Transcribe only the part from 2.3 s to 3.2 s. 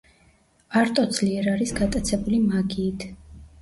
მაგიით.